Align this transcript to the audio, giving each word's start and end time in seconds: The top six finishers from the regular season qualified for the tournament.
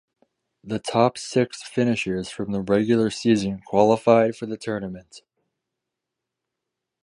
The 0.63 0.79
top 0.79 1.15
six 1.19 1.61
finishers 1.61 2.27
from 2.31 2.53
the 2.53 2.61
regular 2.61 3.11
season 3.11 3.61
qualified 3.61 4.35
for 4.35 4.47
the 4.47 4.57
tournament. 4.57 5.21